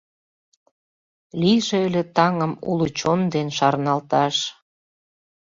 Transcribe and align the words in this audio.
Лийже 1.39 1.77
ыле 1.87 2.03
таҥым 2.15 2.53
уло 2.69 2.87
чон 2.97 3.19
ден 3.33 3.47
шарналташ. 3.57 4.35